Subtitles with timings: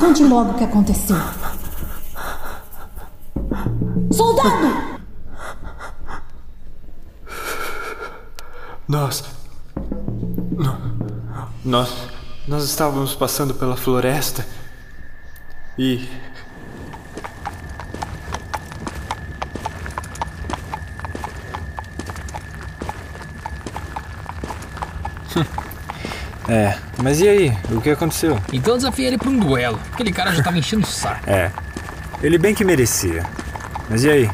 [0.00, 1.16] conte logo o que aconteceu.
[4.10, 4.98] Soldado!
[8.88, 9.22] Nós.
[11.64, 12.08] Nós.
[12.48, 14.44] Nós estávamos passando pela floresta
[15.78, 16.08] e.
[26.50, 27.56] É, mas e aí?
[27.70, 28.36] O que aconteceu?
[28.52, 29.78] Então eu desafiei ele pra um duelo.
[29.92, 31.20] Aquele cara já tava enchendo o saco.
[31.30, 31.50] É,
[32.22, 33.24] ele bem que merecia.
[33.88, 34.30] Mas e aí?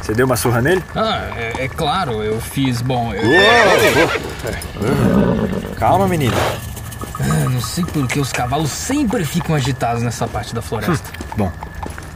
[0.00, 0.82] Você deu uma surra nele?
[0.94, 2.80] Ah, é, é claro, eu fiz.
[2.80, 3.22] Bom, eu.
[5.76, 6.36] Calma, menina.
[7.20, 11.10] Ah, não sei por que os cavalos sempre ficam agitados nessa parte da floresta.
[11.36, 11.50] Bom,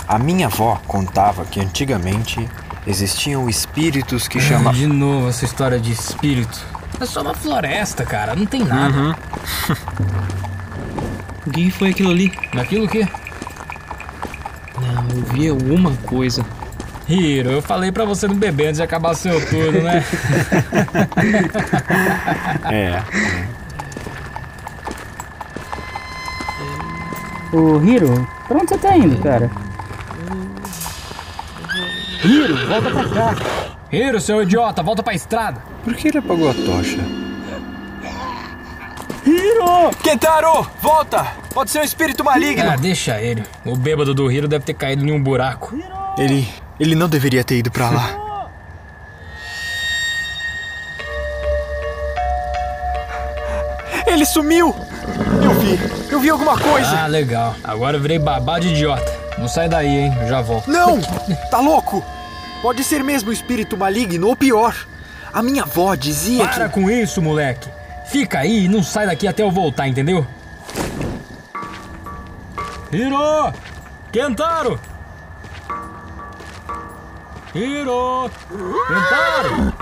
[0.06, 2.48] a minha avó contava que antigamente
[2.86, 4.72] existiam espíritos que Ah, chamavam.
[4.74, 6.64] De novo essa história de espírito.
[7.02, 9.16] É só uma floresta, cara, não tem nada.
[11.44, 12.32] O que foi aquilo ali?
[12.54, 13.00] Naquilo que?
[14.80, 16.46] Não, eu vi alguma coisa.
[17.08, 20.04] Hiro, eu falei pra você não beber antes de acabar seu turno, né?
[22.70, 23.02] É.
[27.52, 29.50] Ô, Hiro, pra onde você tá indo, cara?
[32.24, 33.34] Hiro, volta pra cá.
[33.92, 35.62] Hiro, seu idiota, volta pra estrada.
[35.84, 36.98] Por que ele apagou a tocha?
[39.26, 39.94] Hiro!
[40.02, 40.66] Kentaro!
[40.80, 41.26] Volta!
[41.52, 42.70] Pode ser um espírito maligno!
[42.70, 43.44] Ah, deixa ele.
[43.66, 45.76] O bêbado do Hiro deve ter caído em um buraco.
[46.16, 46.48] Ele.
[46.80, 48.18] ele não deveria ter ido pra lá.
[54.06, 54.74] Ele sumiu!
[55.44, 56.10] Eu vi!
[56.10, 57.04] Eu vi alguma coisa!
[57.04, 57.54] Ah, legal.
[57.62, 59.20] Agora eu virei babá de idiota.
[59.38, 60.16] Não sai daí, hein?
[60.22, 60.70] Eu já volto.
[60.70, 60.98] Não!
[61.50, 62.02] Tá louco!
[62.62, 64.74] Pode ser mesmo um espírito maligno ou pior.
[65.32, 66.74] A minha avó dizia Para que.
[66.74, 67.68] com isso, moleque.
[68.06, 70.24] Fica aí e não sai daqui até eu voltar, entendeu?
[72.92, 73.52] Hiro!
[74.12, 74.78] Kentaro!
[77.54, 78.30] Hiro!
[78.86, 79.72] Kentaro!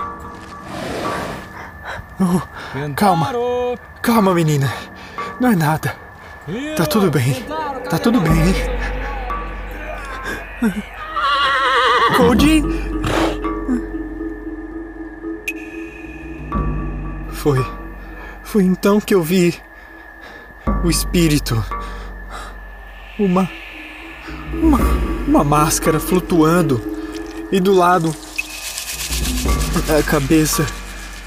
[2.73, 2.93] Kentaro!
[2.95, 3.29] calma.
[4.01, 4.71] Calma, menina.
[5.39, 5.95] Não é nada.
[6.47, 6.75] Hiro!
[6.75, 7.33] Tá tudo bem.
[7.33, 8.55] Kentaro, Tá tudo bem.
[12.17, 12.63] Cody!
[17.31, 17.65] Foi.
[18.43, 19.55] Foi então que eu vi
[20.83, 21.63] o espírito.
[23.17, 23.49] Uma.
[24.53, 24.79] Uma,
[25.27, 26.81] uma máscara flutuando.
[27.51, 28.15] E do lado.
[29.97, 30.65] A cabeça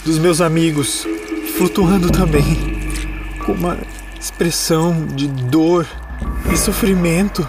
[0.04, 1.06] dos meus amigos
[1.56, 2.90] flutuando também.
[3.44, 3.78] Com uma
[4.20, 5.86] expressão de dor
[6.52, 7.46] e sofrimento.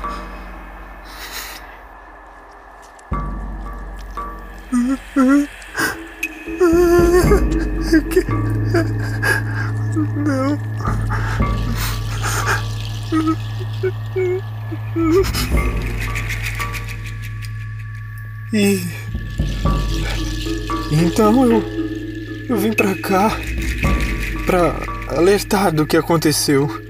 [4.86, 5.00] Não.
[18.54, 18.80] E.
[20.92, 21.64] Então eu.
[22.48, 23.32] Eu vim pra cá.
[24.46, 24.80] pra
[25.18, 26.85] alertar do que aconteceu.